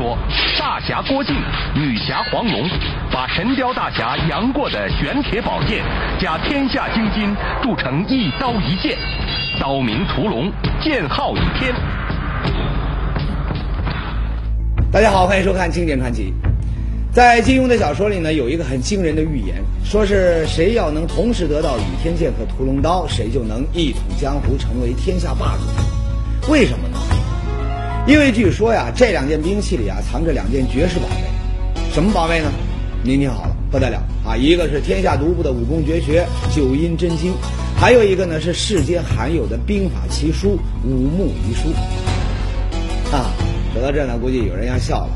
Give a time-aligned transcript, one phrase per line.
[0.00, 0.16] 说，
[0.58, 1.36] 大侠郭靖、
[1.74, 2.66] 女侠黄蓉，
[3.12, 5.82] 把神雕大侠杨过的玄铁宝剑
[6.18, 8.96] 加天下精金铸成一刀一剑，
[9.60, 11.74] 刀名屠龙，剑号倚天。
[14.90, 16.32] 大家好，欢迎收看《经典传奇》。
[17.14, 26.50] 在金庸的小说里呢，有一个很惊人的预言，说是谁要能同时得到倚天剑和屠龙刀，谁就能一统江湖，成为天下霸主。
[26.50, 26.96] 为什么呢？
[28.06, 31.14] 因为据说呀，这两件兵器里啊，藏着两件绝世宝贝。
[31.92, 32.50] 什么宝贝呢？
[33.02, 34.36] 您听好了，不得了啊！
[34.36, 37.32] 一个是天下独步的武功绝学《九阴真经》，
[37.76, 41.70] 还有一个呢是世间罕有的兵法奇书《五木遗书》。
[43.14, 43.32] 啊，
[43.72, 45.10] 说到这呢，估计有人要笑了。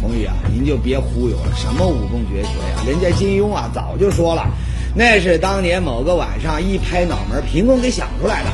[0.00, 2.82] 红宇啊，您就别忽悠了，什么武功绝学呀？
[2.86, 4.48] 人家金庸啊早就说了，
[4.94, 8.50] 那是当年某个晚上一拍脑门，凭空给想出来的。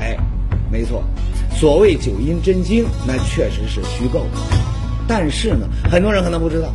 [0.00, 0.16] 哎，
[0.70, 1.02] 没错，
[1.62, 4.40] 所谓九阴真经，那确实是虚构的。
[5.06, 6.66] 但是呢，很多人可能不知道，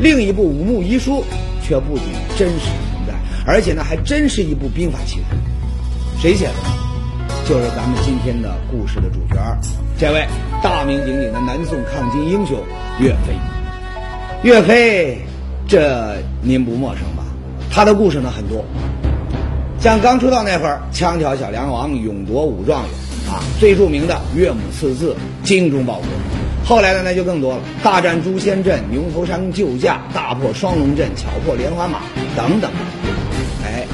[0.00, 1.24] 另一部五木遗书
[1.62, 3.14] 却不仅真实存在，
[3.46, 6.20] 而且呢还真是一部兵法奇书。
[6.20, 6.54] 谁写的？
[7.48, 9.36] 就是咱们今天的故事的主角，
[9.96, 10.26] 这位
[10.60, 12.58] 大名鼎鼎的南宋抗金英雄
[12.98, 13.38] 岳飞。
[14.42, 15.18] 岳飞，
[15.68, 17.22] 这您不陌生吧？
[17.70, 18.64] 他的故事呢很多，
[19.78, 22.90] 像刚出道那会儿，枪挑小梁王，勇夺武状元
[23.32, 26.04] 啊，最著名的岳母刺字，精忠报国。
[26.66, 32.00] 后来的那就更多了，大战诛仙阵、牛头山救驾、大破双龙阵、巧破连环马
[32.36, 32.70] 等等。
[33.64, 33.86] 哎，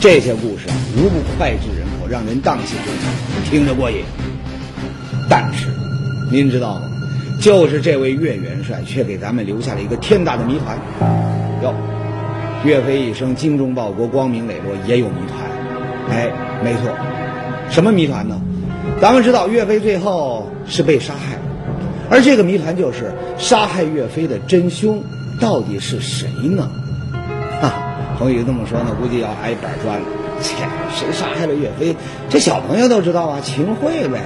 [0.00, 4.04] 这些故事啊无不脍炙人口，让人荡气回肠，听着过瘾。
[5.28, 5.66] 但是，
[6.30, 6.82] 您知道吗？
[7.40, 10.78] 就是这位岳元帅，却给咱们留下了一个天大的谜团。
[11.64, 11.74] 哟，
[12.64, 16.16] 岳飞一生精忠报国、光明磊落，也有谜团。
[16.16, 16.30] 哎，
[16.62, 16.96] 没错，
[17.70, 18.40] 什么谜团呢？
[19.04, 21.36] 咱们知道岳飞最后是被杀害。
[22.08, 25.02] 而这个谜团就是杀害岳飞的真凶
[25.38, 26.70] 到底是谁呢？
[27.60, 30.06] 啊，彭宇这么说呢，估计要挨板砖了。
[30.40, 30.54] 切，
[30.94, 31.94] 谁杀害了岳飞？
[32.30, 34.22] 这小朋友都知道啊，秦桧呗。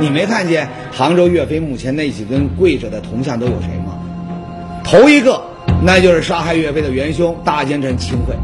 [0.00, 3.96] 你没看见杭州岳飞墓前那几尊跪着的铜像都有谁吗？
[4.82, 5.40] 头一个，
[5.84, 8.34] 那就是杀害岳飞的元凶大奸臣秦桧，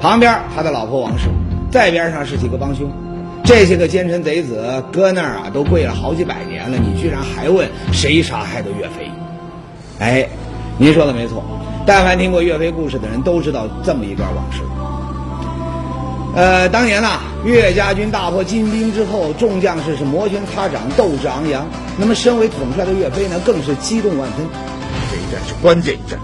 [0.00, 1.28] 旁边他的老婆王氏，
[1.70, 2.90] 再边上是几个帮凶。
[3.48, 9.10] 这些个奸臣贼子搁那儿啊，都跪了好几百年了，你居然还问谁杀害的岳飞？
[9.98, 10.28] 哎，
[10.76, 11.42] 您说的没错，
[11.86, 14.60] 但凡听过岳飞故事的人都知道这么一段往事。
[16.36, 21.66] 呃，当年呐，岳家军大破金兵之后，众将士是摩拳擦掌，斗志昂扬。
[21.96, 24.46] 那么，身为统帅的岳飞呢，更是激动万分。
[25.10, 26.20] 这一战是关键一战，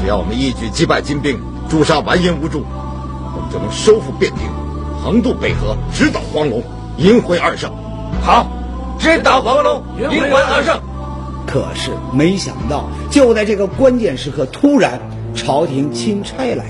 [0.00, 2.62] 只要我们一举击败金兵，诛杀完颜无助，
[3.34, 4.63] 我们就能收复汴京。
[5.04, 6.62] 横渡北河，直捣黄龙，
[6.96, 7.70] 迎回二圣。
[8.22, 8.46] 好，
[8.98, 10.80] 直捣黄龙，迎回二圣。
[11.46, 14.98] 可是没想到，就在这个关键时刻，突然
[15.34, 16.64] 朝廷钦差来了。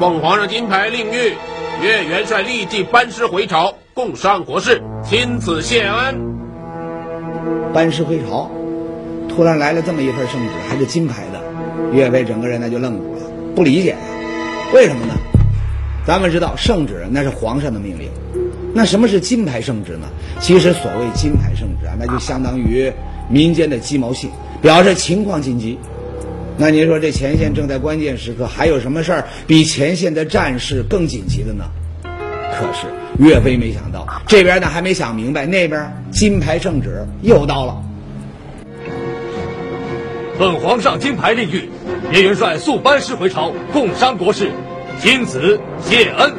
[0.00, 1.34] 奉皇上金牌令谕，
[1.80, 6.34] 岳元帅立即班师回朝，共商国事，亲自谢恩。
[7.72, 8.50] 班师回朝，
[9.28, 11.40] 突然来了这么一份圣旨，还是金牌的，
[11.92, 13.20] 岳飞整个人那就愣住了，
[13.54, 13.96] 不理解呀。
[14.74, 15.14] 为什么呢？
[16.04, 18.10] 咱们知道圣旨那是皇上的命令，
[18.74, 20.08] 那什么是金牌圣旨呢？
[20.40, 22.92] 其实所谓金牌圣旨啊，那就相当于
[23.30, 24.28] 民间的鸡毛信，
[24.60, 25.78] 表示情况紧急。
[26.58, 31.64] 那您说这前线正在关键时刻，还有什么事儿比前线的战事更紧急的呢？
[32.02, 32.88] 可是
[33.20, 37.80] 岳飞没想到，这边呢还没想明白，那边金牌圣旨又到了。
[40.36, 41.68] 奉皇上金牌令谕，
[42.12, 44.50] 叶元帅速班师回朝，共商国事，
[45.00, 46.32] 钦此谢恩。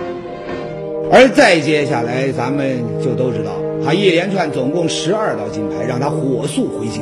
[1.10, 3.54] 而再接下来，咱们就都知道，
[3.86, 7.02] 他一连串总共十二道金牌，让他火速回京。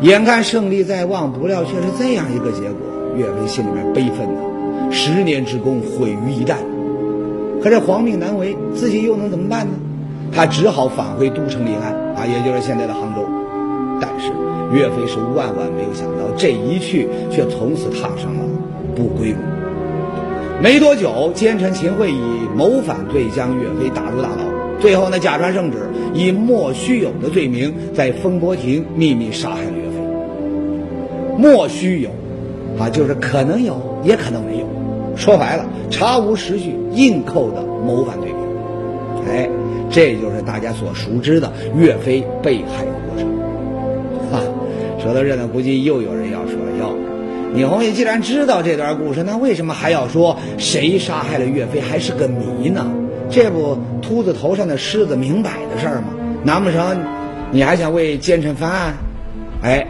[0.00, 2.80] 眼看胜利在望，不料却是这样一个结果，
[3.14, 6.54] 岳飞心里面悲愤呐，十年之功毁于一旦。
[7.62, 9.72] 可这皇命难违，自己又能怎么办呢？
[10.32, 13.26] 他只好返回都城临安啊，也就是现在的杭州。
[14.72, 18.40] 岳飞是万万没有想到，这一去却从此踏上了
[18.94, 19.38] 不归路。
[20.62, 24.44] 没多久，奸臣秦桧以谋反罪将岳飞打入大牢，
[24.78, 25.78] 最后呢，假传圣旨，
[26.12, 29.96] 以莫须有的罪名，在风波亭秘密杀害了岳飞。
[31.38, 32.10] 莫须有，
[32.78, 33.74] 啊，就是可能有，
[34.04, 34.66] 也可能没有。
[35.16, 38.36] 说白了，查无实据，硬扣的谋反罪名。
[39.26, 39.48] 哎，
[39.90, 42.84] 这就是大家所熟知的岳飞被害。
[45.02, 46.96] 说到这呢，估计又有人要说了：哟，
[47.54, 52.86] 你红玉既然知道这段故事，那为什么还要说谁杀害了岳飞还是个谜呢？
[53.30, 56.08] 这不秃子头上的虱子明摆的事儿吗？
[56.42, 56.98] 难不成
[57.50, 58.94] 你还想为奸臣翻案？
[59.62, 59.86] 哎，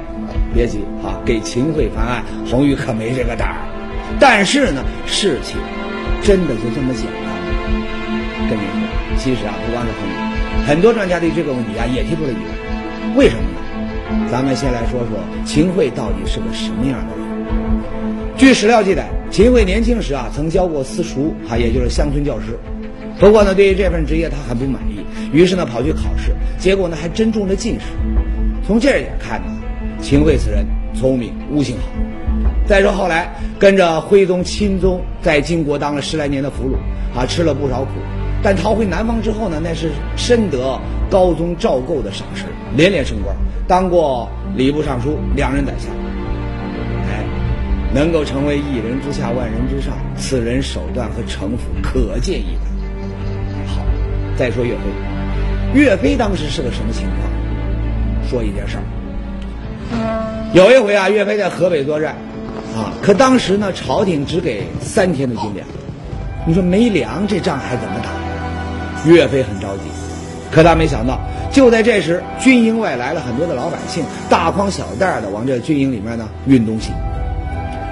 [0.55, 3.57] 别急啊，给秦桧翻案，红玉可没这个胆儿。
[4.19, 5.57] 但是呢，事情
[6.23, 7.39] 真的就这么简单吗？
[8.49, 13.17] 跟你说，其实啊，不光是红玉，很多专家对这个问题啊也提出了疑问。
[13.17, 13.43] 为什么？
[14.31, 17.27] 咱们先来说说秦桧到底是个什么样的人。
[18.37, 22.59] 据史料记载，秦桧年轻时啊，曾教过私塾，啊，也就是乡村教师。
[23.19, 27.87] 不过呢，对于这份职业他很不满意，于是呢跑去考试，结果呢还真中了进士。
[28.67, 29.53] 从这一点看呢，
[30.01, 30.65] 秦桧此人
[30.95, 31.83] 聪明，悟性好。
[32.67, 36.77] 再说后来跟着徽宗、钦宗在金国当了十来年的俘虏，
[37.19, 37.91] 啊，吃了不少苦。
[38.43, 40.81] 但逃回南方之后呢，那是深得
[41.11, 43.37] 高宗赵构的赏识，连连升官，
[43.71, 45.93] 当过礼部尚书、两任宰相。
[47.07, 47.25] 哎，
[47.95, 52.65] 能够成为一人之下、万人之上，此人手段和城府可见一斑。
[53.69, 53.81] 好
[54.37, 54.81] 再说岳飞，
[55.73, 58.29] 岳飞当时是个什么情况？
[58.29, 58.83] 说一件事儿。
[60.53, 62.17] 有一回啊，岳飞在河北作战，
[62.75, 65.65] 啊，可当时呢，朝廷只给三天的军粮。
[66.45, 69.09] 你说没粮，这仗还怎么打？
[69.09, 69.85] 岳飞很着急，
[70.51, 71.19] 可他没想到，
[71.53, 76.91] 就在这时，军营外来了很多的老百姓，大筐小袋的往这军营里面呢运东西。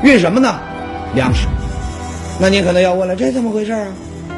[0.02, 0.58] 运什么呢？
[1.14, 1.46] 粮食。
[2.40, 3.86] 那您可能要问了，这怎么回事啊？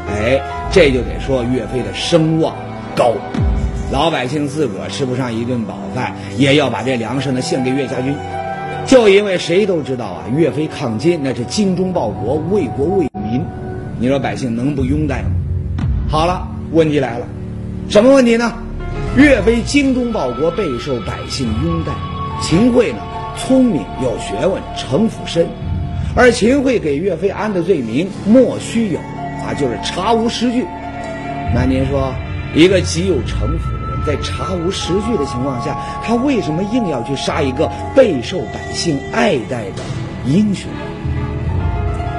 [0.08, 0.40] 哎。
[0.72, 2.54] 这就得说岳飞的声望
[2.94, 3.12] 高，
[3.90, 8.14] 老百姓自个儿吃不上一顿饱饭，也要把这粮食呢献给岳家军。
[8.86, 13.44] 就因为谁都知道啊，岳飞抗金那是精忠报国、为国为民，
[13.98, 15.30] 你说百姓能不拥戴吗？
[16.08, 17.26] 好了，问题来了，
[17.90, 18.54] 什么问题呢？
[19.16, 21.90] 岳飞精忠报国，备受百姓拥戴；
[22.40, 23.00] 秦桧呢，
[23.36, 25.48] 聪明有学问，城府深，
[26.14, 29.00] 而秦桧给岳飞安的罪名莫须有。
[29.00, 30.64] 啊，就是查无实据。
[31.52, 32.14] 那您说，
[32.54, 39.82] 一个极有城府的人，在查无实据的情况下，他为什么硬要去杀一个备受百姓爱戴的
[40.26, 40.70] 英雄？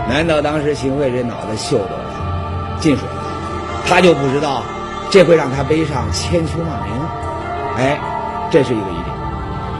[0.09, 3.15] 难道当时秦桧这脑袋秀逗了，进水了？
[3.87, 4.63] 他就不知道
[5.11, 6.91] 这会让他背上千秋骂名？
[7.77, 7.99] 哎，
[8.49, 9.05] 这是一个疑点。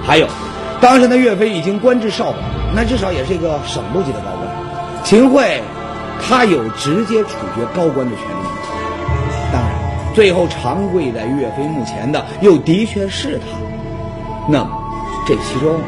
[0.05, 0.27] 还有，
[0.79, 2.37] 当时的岳飞已经官至少保，
[2.75, 5.03] 那至少也是一个省部级的高官。
[5.03, 5.63] 秦桧。
[6.23, 8.45] 他有直接处决高官的权利，
[9.51, 9.71] 当然，
[10.13, 13.45] 最后长跪在岳飞墓前的又的确是他。
[14.47, 14.69] 那么，
[15.25, 15.79] 这其中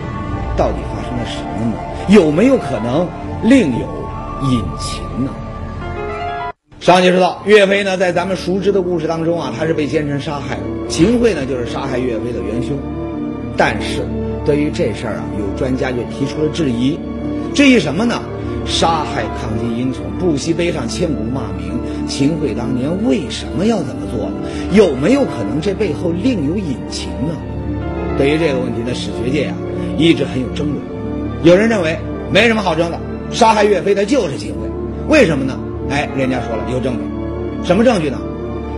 [0.57, 1.77] 到底发生了什么呢？
[2.07, 3.07] 有没有可能
[3.43, 3.85] 另有
[4.49, 5.29] 隐情呢？
[6.83, 10.63] 上集说到，岳飞呢，在咱们熟知的故事当中啊，他是被奸臣杀害的。
[10.89, 12.77] 秦桧呢，就是杀害岳飞的元凶。
[13.55, 14.05] 但是，
[14.43, 16.99] 对于这事儿啊，有专家就提出了质疑。
[17.53, 18.21] 质疑什么呢？
[18.65, 21.71] 杀害抗金英雄，不惜背上千古骂名。
[22.05, 24.49] 秦桧当年为什么要这么做呢？
[24.73, 27.33] 有没有可能这背后另有隐情呢？
[28.17, 29.55] 对于这个问题呢，史学界啊
[29.97, 30.81] 一直很有争论。
[31.43, 31.97] 有人认为
[32.29, 32.99] 没什么好争的，
[33.31, 34.69] 杀害岳飞的就是秦桧。
[35.07, 35.57] 为什么呢？
[35.93, 37.01] 哎，人家说了有证据，
[37.63, 38.19] 什么证据呢？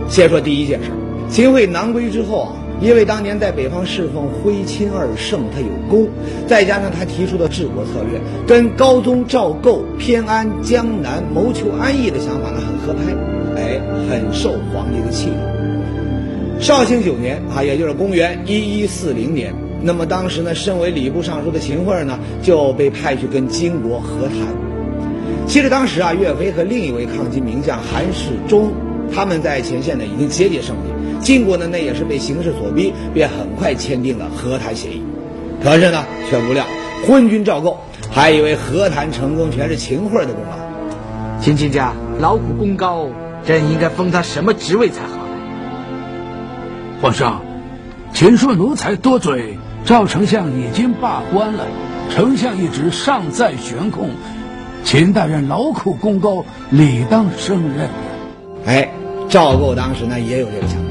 [0.06, 0.90] 先说第一件事，
[1.30, 2.52] 秦桧南归之后啊。
[2.78, 6.06] 因为当年在北方侍奉徽钦二圣，他有功，
[6.46, 13.14] 再加上他提出的治国策略，跟高宗赵构偏安江南、谋求安逸的想法呢很合拍，
[13.58, 13.80] 哎，
[14.10, 16.60] 很受皇帝的器重。
[16.60, 24.65] 绍兴九年啊，也就是公元一一四零年，那么当时呢，身为礼部尚书的秦桧呢，就被派去跟金国和谈。
[25.46, 28.72] 其实当时啊，岳飞和另一位抗金名将韩世忠，
[29.14, 31.20] 他们在前线呢已经节节胜利。
[31.20, 35.02] 金国呢，那也是被形势所逼，便很快签订了和谈协议。
[35.62, 36.64] 可是呢，却不料
[37.06, 37.78] 昏君赵构
[38.10, 41.40] 还以为和谈成功全是秦桧的功劳。
[41.40, 43.08] 秦卿家劳苦功高，
[43.44, 45.20] 朕应该封他什么职位才好？
[47.00, 47.42] 皇上，
[48.12, 51.66] 秦顺奴才多嘴，赵丞相已经罢官了，
[52.10, 54.10] 丞相一职尚在悬空。
[54.86, 57.90] 秦大人劳苦功高，理当胜任。
[58.66, 58.88] 哎，
[59.28, 60.90] 赵构当时呢也有这个想法。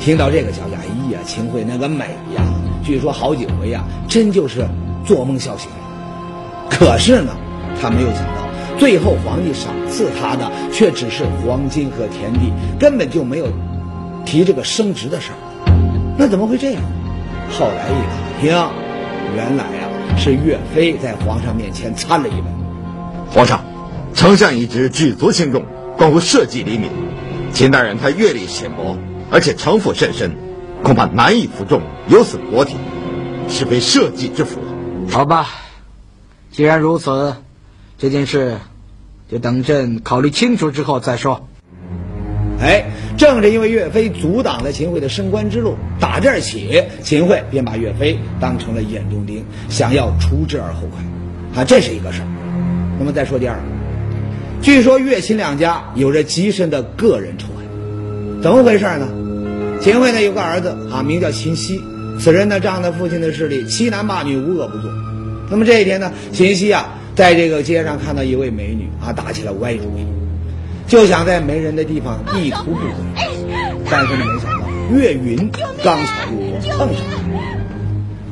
[0.00, 2.42] 听到这个消息，哎呀，秦桧那个美呀！
[2.82, 4.66] 据说好几回呀，真就是
[5.06, 5.70] 做梦笑醒。
[6.68, 7.32] 可是呢，
[7.80, 8.42] 他没有想到，
[8.80, 13.46] 最后皇帝赏赐他的却只是黄金和田地，根本就没有
[14.26, 15.38] 提这个升职的事儿。
[16.18, 16.82] 那怎么会这样？
[17.48, 18.50] 后来一打听，
[19.36, 22.59] 原来呀是岳飞在皇上面前参了一本。
[23.32, 23.64] 皇上，
[24.12, 25.64] 丞相一职举足轻重，
[25.96, 26.90] 关乎社稷黎民。
[27.52, 28.96] 秦大人他阅历浅薄。
[29.30, 30.36] 而且城府甚深，
[30.82, 32.74] 恐怕难以服众，有损国体，
[33.48, 34.60] 是非社稷之福。
[35.08, 35.46] 好吧，
[36.50, 37.36] 既然如此，
[37.96, 38.56] 这件事
[39.30, 41.46] 就等朕考虑清楚之后再说。
[42.60, 51.62] 哎，正是因为岳飞阻挡了秦桧的升官之路，打这儿起，秦桧便把岳飞当成了眼中钉，想要除之而后快。
[51.62, 52.26] 啊，这是一个事儿。
[53.00, 53.62] 那么再说第二个，
[54.60, 59.08] 据说岳秦两家有着极深的个人仇恨，怎么回事呢？
[59.80, 61.80] 秦桧呢有个儿子啊，名叫秦熙，
[62.20, 64.90] 此人呢仗着父亲的势力，欺男霸女，无恶不作。
[65.50, 70.04] 那么这一天呢，秦熙啊在这个街上看到一位美女啊，打起了歪主意。
[70.86, 72.84] 就想在没人的地方一图不轨，
[73.90, 75.50] 但是呢，没想到岳云
[75.82, 77.18] 刚巧路过碰上了。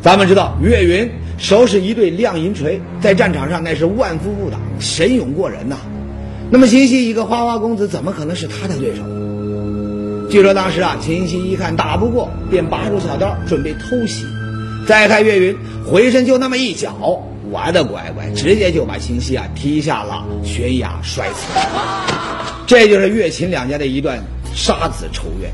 [0.02, 5.76] 咱们知道岳云手使一对亮银锤，在战场上那是万夫不挡，神勇过人呐。
[6.50, 9.02] 那么秦熙一个花花公子，怎么可能是他的对手？
[10.28, 14.24] 据说当时啊，秦熙一看打不过，便拔出小刀准备偷袭。
[14.86, 21.46] 再看岳云回身就那么一脚，我的乖乖，直接就把秦熙啊踢下了悬崖，摔死。
[22.66, 24.18] 这就是岳秦两家的一段
[24.54, 25.50] 杀子仇怨。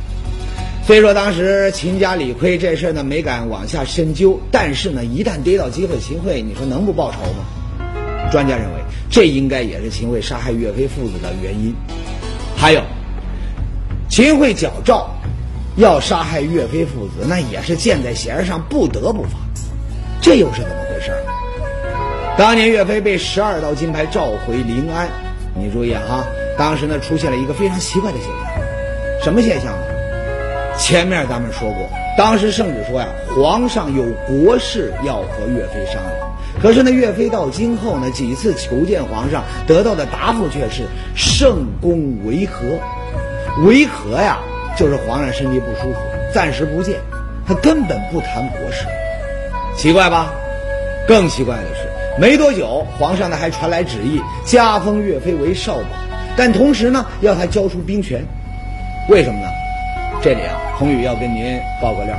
[0.86, 8.28] 虽说当时秦家理亏这事呢没敢往下深究，但是呢，一旦逮到机会，秦桧你说能不报仇吗？
[8.30, 11.74] 专家认为，这应该也是秦桧杀害岳飞父子的原因。
[12.54, 12.82] 还有，
[14.10, 15.08] 秦桧矫诏
[15.76, 19.30] 要杀害岳飞父子，那也是箭在弦上，不得不发。
[20.20, 21.12] 这又是怎么回事？
[22.36, 25.08] 当年岳飞被十二道金牌召回临安，
[25.54, 26.26] 你注意啊！
[26.58, 29.83] 当时呢，出现了一个非常奇怪的现象，什么现象呢？
[30.76, 31.88] 前面咱们说过，
[32.18, 36.34] 当时圣旨说呀，皇上有国事要和岳飞商量。
[36.60, 40.82] 可是呢，岳飞到京后呢，几次求见皇上，得到的答复却是
[41.14, 42.78] 圣公维和。
[43.64, 44.38] 维和呀，
[44.76, 45.98] 就是皇上身体不舒服，
[46.32, 46.96] 暂时不见，
[47.46, 48.84] 他根本不谈国事。
[49.76, 50.32] 奇怪吧？
[51.06, 55.84] 更奇怪的是，没多久，皇上呢还传来旨意，加封岳飞为少保。
[56.36, 58.24] 但同时呢，要他交出兵权，
[59.08, 59.46] 为什么呢？
[60.22, 62.16] 这里啊，宏宇要跟您爆个料。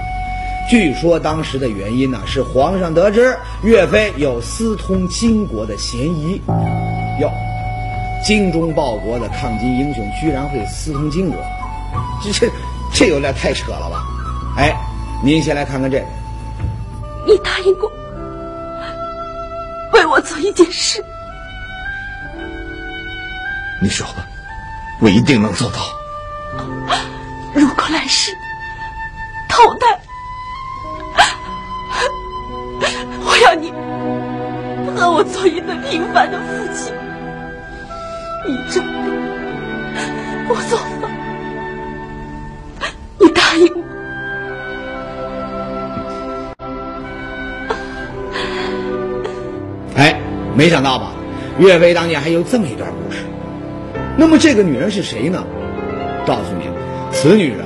[0.69, 6.41] 据说当时的原因呢，是皇上得知岳飞有私通金国的嫌疑。
[7.19, 7.31] 哟，
[8.24, 11.39] 精忠报国的抗金英雄居然会私通金国，
[12.24, 12.51] 这这
[12.93, 14.03] 这有点太扯了吧？
[14.57, 14.74] 哎，
[15.24, 16.05] 您先来看看这个。
[17.27, 17.91] 你答应过
[19.93, 21.03] 为我做一件事。
[23.81, 24.25] 你说吧，
[25.01, 25.77] 我一定能做到。
[27.53, 28.31] 如果来世
[29.55, 29.88] 投胎，
[33.25, 33.71] 我要你
[34.95, 36.91] 和我做一对平凡的夫妻，
[38.45, 39.12] 你种地，
[40.50, 41.09] 我做饭，
[43.17, 43.81] 你答应我？
[49.95, 50.19] 哎，
[50.53, 51.13] 没想到吧？
[51.59, 53.19] 岳飞当年还有这么一段故事。
[54.17, 55.41] 那么这个女人是谁呢？
[56.27, 56.69] 告诉你，
[57.13, 57.65] 此女人，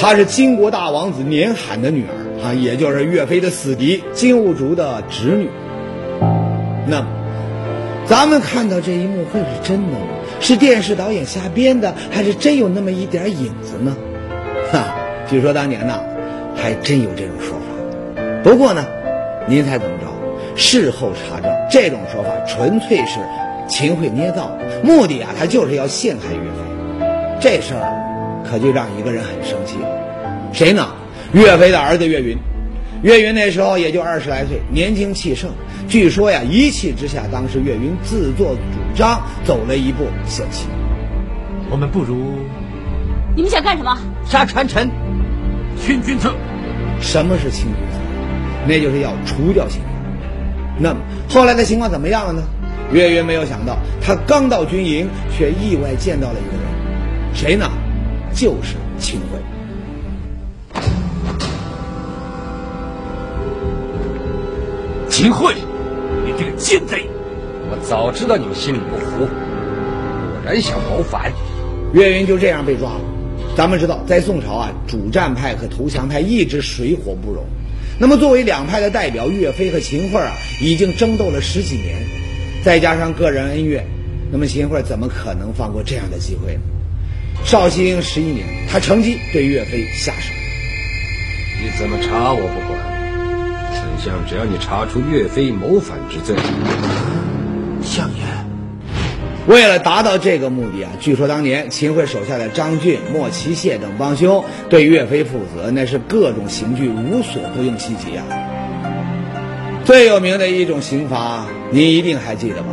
[0.00, 5.50] 她是金国大王子年罕的女儿啊，也就是岳飞的死敌金兀术的侄女。
[6.86, 7.04] 那，
[8.06, 10.06] 咱们看到这一幕会是真的吗？
[10.40, 13.94] 是电视导演瞎编的，还是真有那么一点影子呢？
[14.72, 14.96] 哈，
[15.28, 16.00] 据说当年呢，
[16.56, 18.22] 还真有这种说法。
[18.42, 18.82] 不过呢，
[19.46, 20.06] 您猜怎么着？
[20.56, 23.18] 事后查证，这种说法纯粹是。
[23.68, 24.50] 秦桧捏造，
[24.82, 26.58] 目的啊，他就是要陷害岳飞。
[27.38, 29.88] 这事儿可就让一个人很生气了，
[30.52, 30.88] 谁呢？
[31.32, 32.36] 岳飞的儿子岳云。
[33.02, 35.50] 岳云那时候也就二十来岁，年轻气盛。
[35.88, 38.60] 据说呀，一气之下，当时岳云自作主
[38.94, 40.66] 张走了一步险棋。
[41.70, 42.34] 我们不如……
[43.34, 43.96] 你们想干什么？
[44.26, 44.90] 杀传臣，
[45.78, 46.34] 清君侧。
[47.00, 47.98] 什么是清君侧？
[48.68, 49.86] 那就是要除掉秦桧。
[50.78, 52.42] 那么后来的情况怎么样了呢？
[52.92, 57.70] 岳云没有想到，他刚到军营，却意外见到了一个人，谁呢？
[58.34, 59.38] 就是秦桧。
[65.20, 65.54] 秦桧，
[66.24, 67.04] 你这个奸贼！
[67.70, 69.28] 我早知道你们心里不服，果
[70.42, 71.30] 然想谋反。
[71.92, 73.00] 岳云就这样被抓了。
[73.54, 77.44] 咱们知道，在宋朝啊，主战派和投降派一直水火不容。
[77.98, 81.96] 那么，作为两派的代表，岳飞和秦桧啊，已经争斗了十几年。
[82.64, 83.84] 再加上个人恩怨，
[84.32, 86.60] 那么秦桧怎么可能放过这样的机会呢？
[87.44, 90.32] 绍兴十一年，他乘机对岳飞下手。
[91.62, 92.89] 你怎么查我不管，
[93.74, 96.36] 丞相只要你查出岳飞谋反之罪。
[97.82, 98.24] 相爷，
[99.46, 108.24] 为了达到这个目的啊，据说当年秦桧手下的张俊、莫奇谢等帮凶对岳飞父子那是各种刑具无所不用其极啊。
[109.84, 111.46] 最有名的一种刑罚。
[111.72, 112.66] 你一定还记得吧？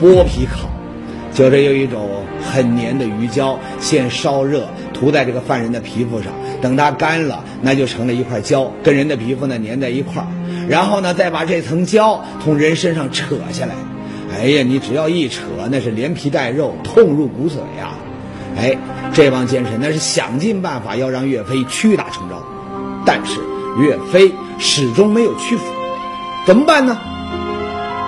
[0.00, 0.68] 剥皮烤，
[1.32, 10.26] 就是用一种很黏的鱼胶，先烧热，涂在这个犯人的皮肤上，等它干了，那就成了一块胶，跟人的皮肤呢粘在一块儿。
[10.70, 13.74] 然后呢，再把这层胶从人身上扯下来。
[14.32, 17.94] 哎呀，你只要一扯，那是连皮带肉，痛入骨髓呀！
[18.56, 18.78] 哎，
[19.12, 22.40] 这帮奸臣那是想尽办法要让岳飞屈打成招，
[23.04, 23.40] 但是
[23.80, 25.64] 岳飞始终没有屈服，
[26.46, 26.96] 怎么办呢？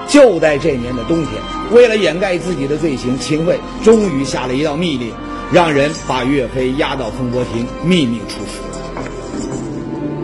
[0.06, 1.32] 就在这年的冬天，
[1.72, 5.10] 为了掩盖自己的罪行，秦桧终于下了一道密令，
[5.52, 8.60] 让人把岳飞押到风波亭，秘密处死。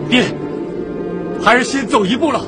[0.08, 0.22] 爹，
[1.48, 2.42] 还是先走一步了。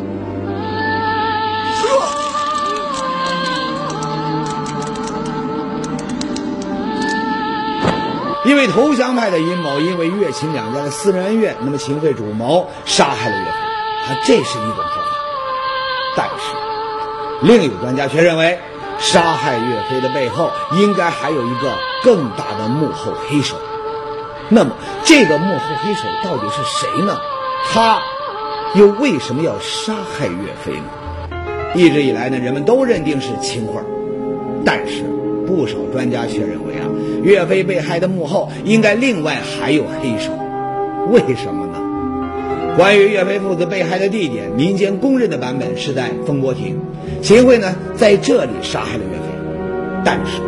[8.45, 15.09] 因为投降派的阴谋，因为岳秦两家的私人恩怨，那么秦桧主谋杀害了岳飞，啊，这是一种说法。
[16.15, 16.55] 但是，
[17.41, 18.61] 另有专家却认为，
[18.99, 23.57] 杀害岳飞的背后应该还有一个更大的幕后黑手。
[24.51, 24.73] 那么，
[25.05, 27.19] 这个幕后黑手到底是谁呢？
[27.73, 28.03] 他
[28.75, 30.87] 又为什么要杀害岳飞呢？
[31.75, 33.81] 一直以来呢，人们都认定是秦桧，
[34.65, 35.03] 但是
[35.47, 36.87] 不少专家却认为啊。
[37.23, 40.33] 岳飞被害的幕后应该另外还有黑手，
[41.11, 42.77] 为什么呢？
[42.77, 46.81] 关于岳飞父子被害的地点，民间公认的版本是在风波亭，
[47.21, 49.25] 秦桧呢在这里杀害了岳飞。
[50.05, 50.41] 但是，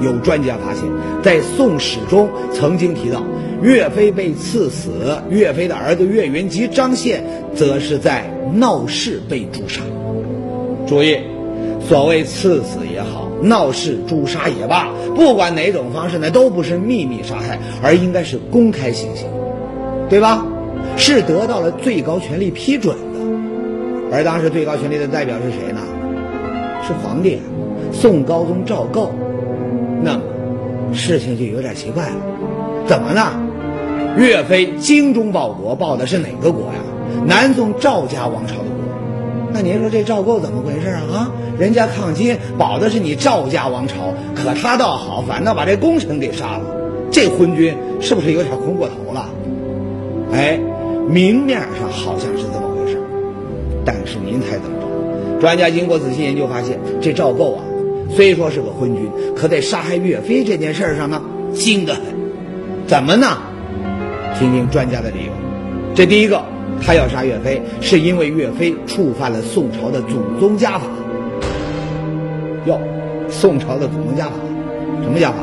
[0.00, 0.84] 有专家发现，
[1.22, 3.22] 在《宋史》中曾经提到，
[3.62, 4.90] 岳飞被赐死，
[5.28, 7.22] 岳飞的儿子岳云及张宪
[7.54, 9.82] 则是在闹市被诛杀。
[10.86, 11.18] 注意，
[11.88, 13.28] 所谓赐死也好。
[13.42, 19.26] 闹事、诛杀也罢，不管哪种方式呢，都不是秘密杀害，而应该是公开行刑，
[20.10, 20.44] 对吧？
[20.98, 24.12] 是得到了最高权力批准的。
[24.12, 25.80] 而当时最高权力的代表是谁呢？
[26.86, 27.38] 是皇帝，
[27.92, 29.10] 宋高宗赵构。
[30.02, 30.20] 那么
[30.92, 32.16] 事情就有点奇怪了，
[32.86, 33.32] 怎么呢？
[34.16, 36.80] 岳飞精忠报国，报的是哪个国呀？
[37.26, 38.70] 南宋赵家王朝的国。
[39.52, 41.02] 那您说这赵构怎么回事啊？
[41.12, 41.32] 啊？
[41.58, 46.64] 人家抗金保的是你赵家王朝，可他倒好，反倒把这功臣给杀了，
[47.10, 49.28] 这昏君是不是有点昏过头了？
[50.32, 50.58] 哎，
[51.08, 52.98] 明面上好像是这么回事，
[53.84, 55.40] 但是您猜怎么着？
[55.40, 57.64] 专家经过仔细研究发现，这赵构啊，
[58.10, 62.02] 虽说是个昏君，可在杀害岳飞这件事上呢，精得很。
[62.86, 63.38] 怎么呢？
[64.38, 65.32] 听听专家的理由。
[65.94, 66.42] 这第一个，
[66.82, 70.86] 他要杀岳飞，是因为岳飞触犯了宋朝的祖宗家法。
[72.66, 72.80] 哟，
[73.28, 74.32] 宋朝的祖宗家法，
[75.02, 75.36] 什么家法？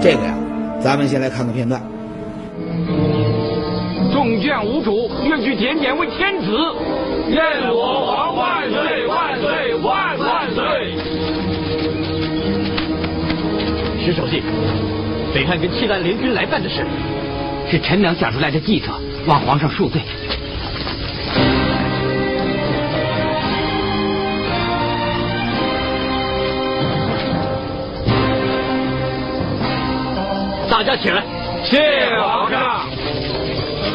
[0.00, 0.34] 这个呀，
[0.80, 1.80] 咱们先来看个片段。
[4.12, 6.46] 众将无主，愿举点点为天子。
[7.28, 7.40] 愿
[7.72, 9.31] 我王万岁万岁万
[14.04, 14.42] 石守信，
[15.32, 16.84] 北汉跟契丹联军来犯的事，
[17.70, 18.92] 是陈娘想出来的计策，
[19.26, 20.00] 望皇上恕罪。
[30.68, 31.22] 大家起来！
[31.62, 31.78] 谢
[32.20, 32.86] 皇上。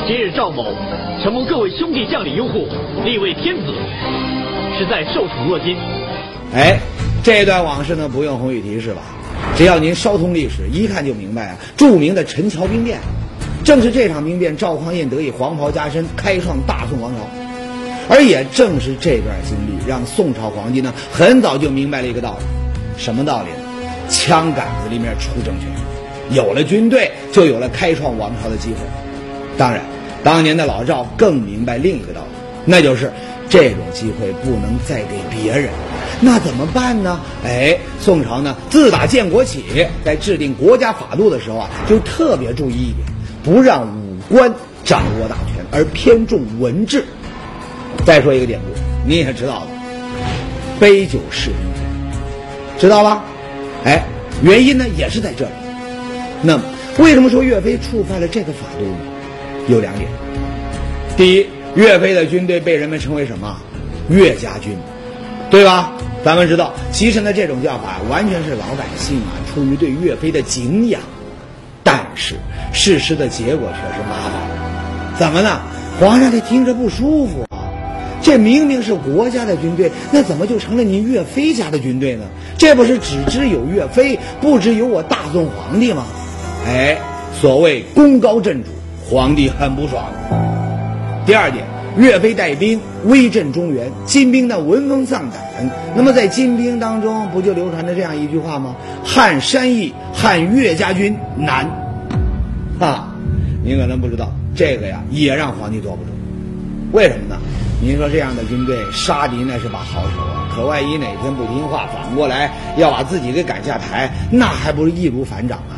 [0.07, 0.73] 今日赵某
[1.21, 2.69] 承蒙各位兄弟将领拥护，
[3.03, 3.73] 立为天子，
[4.77, 5.75] 实在受宠若惊。
[6.53, 6.79] 哎，
[7.21, 9.01] 这段往事呢，不用红雨提示吧？
[9.55, 11.57] 只要您稍通历史，一看就明白啊。
[11.75, 12.99] 著名的陈桥兵变，
[13.63, 17.19] 正是这场兵变，赵匡胤得以黄袍加身，开创大宋王朝。
[18.09, 22.45] 而也正是这段经历，让宋朝皇帝呢，很早就明白了一个道理，
[23.01, 23.89] 什么道理呢？
[24.09, 25.67] 枪杆子里面出政权。
[26.29, 28.77] 有了军队，就有了开创王朝的机会。
[29.57, 29.81] 当然，
[30.23, 32.27] 当年的老赵更明白另一个道理，
[32.63, 33.11] 那就是
[33.49, 35.69] 这种机会不能再给别人。
[36.19, 37.19] 那怎么办呢？
[37.45, 39.63] 哎，宋朝呢，自打建国起，
[40.03, 43.07] 在制定国家法度的时候啊，就特别注意一点，
[43.43, 44.53] 不让武官
[44.83, 47.05] 掌握大权，而偏重文治。
[48.05, 48.67] 再说一个典故，
[49.07, 49.67] 你也知道的，
[50.79, 51.59] 杯酒释人
[52.79, 53.23] 知道吧？
[53.83, 54.03] 哎，
[54.41, 55.51] 原因呢也是在这里。
[56.41, 56.63] 那么，
[56.97, 58.97] 为什么说岳飞触犯了这个法度呢？
[59.67, 60.09] 有两点。
[61.15, 63.57] 第一，岳飞的军队被人们称为什么？
[64.09, 64.77] 岳家军，
[65.49, 65.93] 对吧？
[66.23, 71.01] 咱们知道，其实呢，这种叫法完全是老百姓啊出于对岳飞的敬仰。
[71.83, 72.35] 但是，
[72.73, 75.17] 事实的结果却是麻烦。
[75.17, 75.61] 怎么呢？
[75.99, 77.71] 皇上他听着不舒服啊！
[78.21, 82.25] 这明明是国家的军队，那怎么就成了您岳飞家的军队呢？
[82.57, 86.05] 这不是只知有岳飞，不知有我大宋皇帝吗？
[86.67, 86.97] 哎，
[87.39, 88.69] 所谓功高震主，
[89.09, 90.03] 皇帝很不爽。
[91.25, 91.65] 第二点，
[91.97, 95.69] 岳飞带兵威震中原，金兵呢闻风丧胆。
[95.95, 98.75] 那么在金兵当中，不就流传着这样一句话吗？
[99.03, 101.65] 撼山易，撼岳家军难。
[102.79, 103.11] 啊，
[103.63, 106.09] 您可能不知道，这个呀也让皇帝坐不住。
[106.91, 107.37] 为什么呢？
[107.81, 115.77] 您说这样的军队杀敌那是把好手啊，可万一哪天不听话，反过来要把自己给赶下台，那还不是易如反掌啊？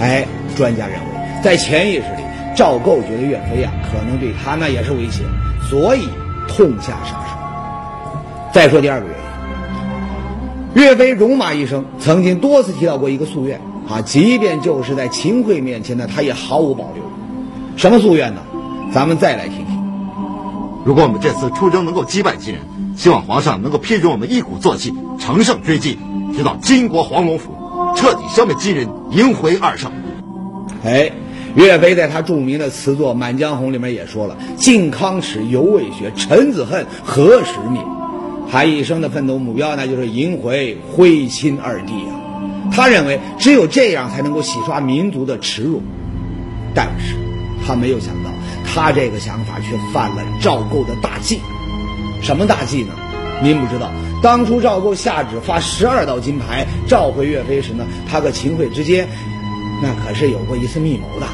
[0.00, 2.22] 哎，专家认为，在潜意识里，
[2.56, 5.22] 赵构觉得岳飞呀可能对他那也是威胁，
[5.70, 6.08] 所以
[6.48, 7.36] 痛下杀手。
[8.52, 9.14] 再说第二个原
[10.74, 17.04] 因，岳飞戎马一生，曾经多次提到过一个夙愿啊，即便就是在秦桧面前呢，他也毫无保留。
[17.76, 18.40] 什么夙愿呢？
[18.92, 19.76] 咱们再来听听。
[20.84, 22.62] 如果我们这次出征能够击败金人，
[22.96, 25.98] 希望皇上能够批准我们一鼓作气，乘胜追击，
[26.34, 27.54] 直到金国黄龙府，
[27.94, 29.92] 彻底消灭金人，迎回二圣。
[30.84, 31.10] 哎，
[31.56, 37.80] 岳飞在他著名的词作《满江红》里面也说了：“靖康耻，犹未雪；臣子恨，何时灭？”
[38.52, 42.70] 他一生的奋斗目标，那就是赢回徽钦二帝啊！
[42.70, 45.82] 他认为只有这样才能够洗刷民族的耻辱。
[46.74, 47.16] 但是，
[47.66, 48.30] 他没有想到。
[48.68, 51.40] 他这个想法却犯了赵构的大忌，
[52.20, 52.92] 什么大忌呢？
[53.42, 53.90] 您不知道，
[54.22, 59.08] 当初赵构下旨发十二道金牌召回岳飞时呢，他和秦桧之间，
[59.82, 61.26] 那可是有过一次密谋的。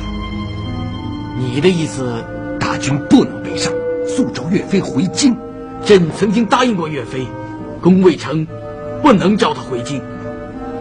[1.37, 2.23] 你的意思，
[2.61, 3.73] 大军不能北上，
[4.07, 5.37] 速召岳飞回京。
[5.85, 7.27] 朕曾经答应过岳飞，
[7.81, 8.47] 攻未成，
[9.03, 10.01] 不能召他回京。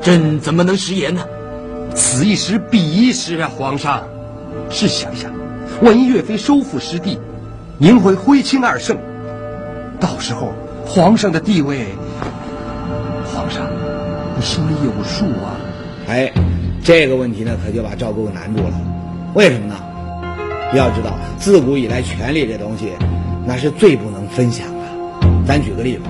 [0.01, 1.23] 朕怎么能食言呢？
[1.95, 4.03] 此一时，彼一时啊，皇上，
[4.69, 5.31] 试想想。
[5.81, 7.17] 万一岳飞收复失地，
[7.79, 8.97] 赢回徽钦二圣，
[9.99, 10.53] 到时候
[10.85, 11.85] 皇上的地位，
[13.33, 13.65] 皇上，
[14.37, 15.57] 你心里有数啊！
[16.07, 16.31] 哎，
[16.83, 18.73] 这个问题呢，可就把赵构难住了。
[19.33, 19.75] 为什么呢？
[20.73, 22.93] 要知道，自古以来，权力这东西，
[23.45, 25.27] 那是最不能分享的。
[25.45, 26.01] 咱举个例子，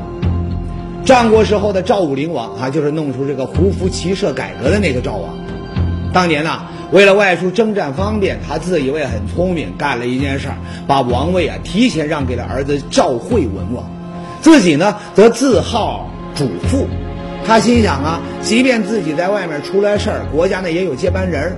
[1.05, 5.29] 战国时候的赵武灵王啊，就是弄出这个胡服骑射改革的那个赵王。
[6.13, 6.61] 当年呢。
[6.91, 13.85] 为了外出征战方便，他自以为很聪明，干了一件事儿，把王位啊提前让给了儿子赵惠文王，
[14.41, 16.89] 自己呢则自号主父。
[17.47, 21.55] 他心想啊，即便自己在外面出了事儿，国家呢也有接班人儿。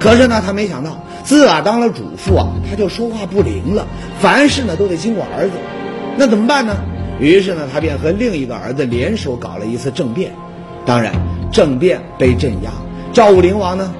[0.00, 3.86] 可是呢，他没想到自打当了主父啊，他就说话不灵了，
[4.18, 5.52] 凡事呢都得经过儿子。
[6.16, 6.74] 那怎么办呢？
[7.20, 10.32] 于是呢，他便和另一个儿子联手搞了一次政变。
[10.86, 11.12] 当然，
[11.52, 12.70] 政变被镇压，
[13.12, 13.92] 赵武灵王呢？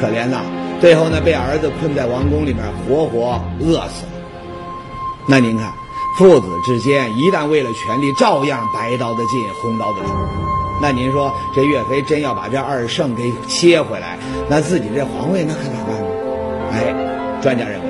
[0.00, 0.40] 可怜呐，
[0.80, 4.12] 最后呢被儿子困在王宫里面，活活饿死了。
[5.28, 5.72] 那您看，
[6.18, 10.63] 父子之间一旦为了权力，照样白刀子进红刀子出。
[10.80, 16.06] 那您说这岳飞真要把这二圣给切回来，那自己这皇位那可咋办呢？
[16.72, 17.86] 哎，专家认为，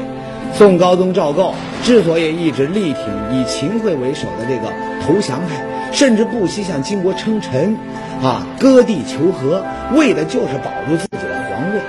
[0.52, 4.72] 宋高宗赵构之所以一直力挺以秦桧为首的这个
[5.04, 7.76] 投降派，甚至不惜向金国称臣，
[8.22, 11.34] 啊，割地求和，为的就是保住自己的。
[11.54, 11.80] 皇位，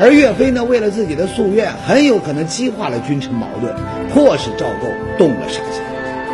[0.00, 3.72] 而岳飞呢，为了自己的夙愿，很有可能激化了君臣矛盾，
[4.12, 5.80] 迫使赵构动了杀心。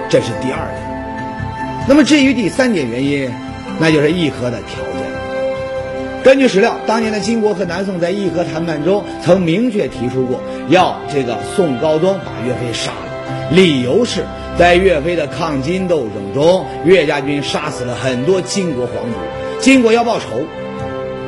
[0.09, 1.87] 这是第二点。
[1.87, 3.30] 那么至于第三点原因，
[3.78, 6.24] 那就是议和的条件。
[6.24, 14.24] 根据史料，当年的金国和南宋在议和谈判中，曾明确提出过要这个宋高宗把岳飞杀了，理由是
[14.58, 19.18] 在岳飞的抗金斗争中，岳家军杀死了很多金国皇族，
[19.60, 20.24] 金国要报仇。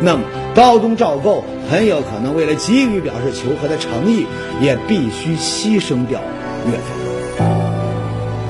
[0.00, 0.22] 那么。
[0.56, 4.24] 高宗赵构很有可能为了急于表示求和的诚意，
[4.62, 6.18] 也必须牺牲掉
[6.64, 7.44] 岳飞。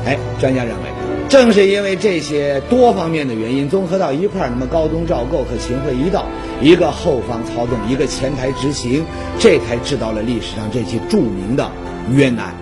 [0.04, 0.82] 哎，专家认为，
[1.28, 6.26] 正是因为这些多方面的原因综合到一块儿，那么高宗赵构和秦桧一道，
[6.62, 9.04] 一个后方操纵，一个前台执行，
[9.38, 11.70] 这才制造了历史上这起著名的
[12.12, 12.54] 冤案。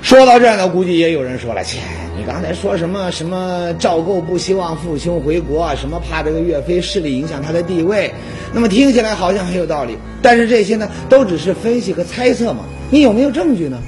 [0.00, 1.78] 说到这儿呢，估计也有人说了，切。
[2.16, 8.12] 你刚才说什么什么赵构不希望父兄回国啊，什么怕这个岳飞势力影响他的地位，
[8.52, 9.96] 那么听起来好像很有道理。
[10.20, 12.64] 但是这些呢，都只是分析和猜测嘛。
[12.90, 13.78] 你有没有证据呢？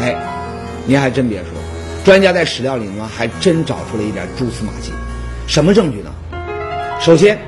[0.00, 0.14] 哎，
[0.84, 1.46] 您还真别说，
[2.04, 4.90] 专家在史料里呢，还真找出了一点蛛丝马迹。
[5.46, 6.10] 什么证据呢？
[7.00, 7.38] 首先，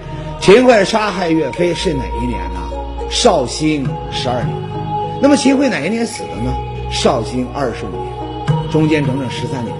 [0.40, 2.60] 秦桧杀害岳飞是哪一年呢？
[3.10, 4.56] 绍兴十二年。
[5.20, 6.54] 那么秦桧哪一年死的呢？
[6.90, 9.74] 绍兴二十五年，中间整整十三年。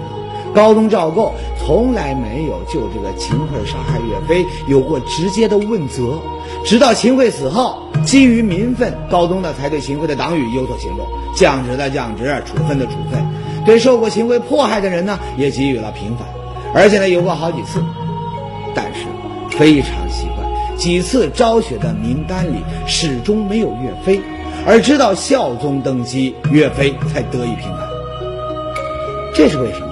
[0.53, 6.17] 高宗赵构从来没有就这个秦桧杀害岳飞有过直接的问责，
[6.65, 13.21] 直到秦桧死后，基于民愤，高宗呢才对秦桧的党羽有所行动，降职的降职，处分的处分，
[13.65, 16.27] 对受过秦桧迫害的人呢也给予了平反，
[16.73, 17.83] 而且呢有过好几次，
[18.73, 19.05] 但是
[19.57, 24.21] 非常奇怪，几次昭雪的名单里始终没有岳飞，
[24.67, 27.79] 而直到孝宗登基，岳飞才得以平反。
[29.33, 29.87] 这是为什么？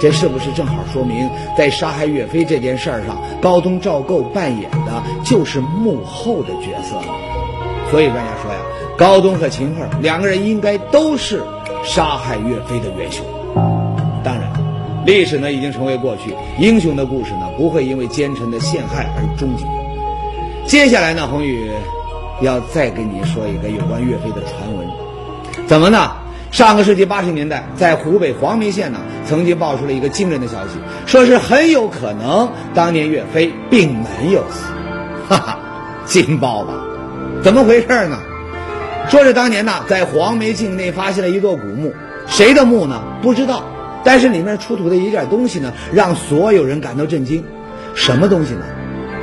[0.00, 7.12] 这是不是正好说明，在杀害岳飞这件事儿上，高宗赵构扮演的就是幕后的角色呢？
[7.90, 8.58] 所以专家说呀，
[8.96, 11.42] 高宗和秦桧两个人应该都是
[11.84, 13.24] 杀害岳飞的元凶。
[14.24, 14.50] 当然，
[15.06, 19.64] 历史呢已经成为过去，英雄的故事呢不会因为奸臣的陷害而终结。
[20.66, 21.70] 接下来呢，宏宇
[22.42, 26.12] 要再跟你说一个有关岳飞的传闻，怎么呢？
[26.50, 34.64] 上个世纪八十年代，在湖北黄梅县呢，曾经爆出了一个惊人的消息，说是很有可能当年岳飞并没有死，
[35.28, 35.58] 哈哈，
[36.06, 36.72] 惊爆吧？
[37.42, 38.18] 怎么回事呢？
[39.08, 41.94] 说是当年呢，在黄梅境内发现了一座古墓，
[42.26, 43.02] 谁的墓呢？
[43.22, 43.64] 不知道，
[44.04, 47.42] 但是里面出土的一件东西呢，让所有人感到震惊。
[47.94, 48.60] 什么东西呢？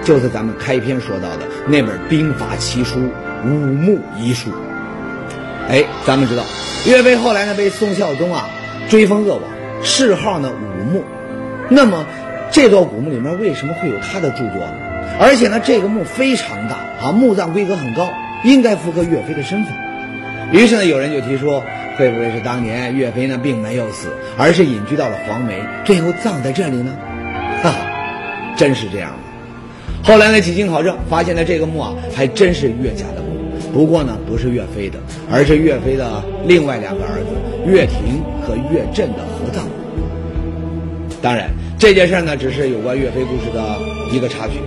[0.04, 3.00] 就是咱们开篇说到的那本兵法奇书
[3.46, 4.50] 《武穆遗书》。
[5.70, 6.44] 哎，咱们知道。
[6.86, 8.50] 岳飞后来呢被宋孝宗啊
[8.90, 9.44] 追封鄂王，
[9.84, 11.04] 谥号呢武穆。
[11.70, 12.06] 那么
[12.52, 14.74] 这座古墓里面为什么会有他的著作呢？
[15.20, 18.08] 而且呢这个墓非常大啊，墓葬规格很高，
[18.46, 19.74] 应该符合岳飞的身份。
[20.54, 21.62] 于是呢有人就提出，
[21.98, 26.96] 会不会是当年岳飞呢并没有死，而是隐居到了黄梅，最后葬在这里呢？
[27.62, 27.76] 哈，
[28.56, 29.18] 真是这样吗？
[30.04, 33.36] 后来呢几经考证，发现了这个墓啊还真是岳家的墓。
[33.74, 39.66] 不过呢，不是岳飞的，而是岳飞的另外两个儿子岳霆和岳震的合葬。
[41.22, 43.80] 当然，这件事呢，只是有关岳飞故事的
[44.14, 44.60] 一个插曲。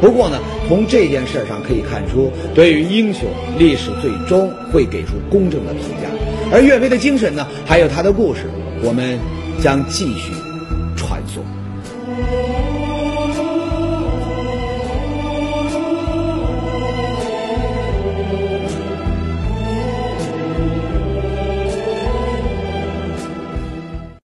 [0.00, 3.28] 不过呢，从这件事上可以看出，对于英雄，
[3.58, 6.08] 历史最终会给出公正的评价。
[6.52, 8.42] 而岳飞的精神呢，还有他的故事，
[8.82, 9.18] 我们
[9.60, 10.32] 将继续
[10.96, 11.42] 传颂。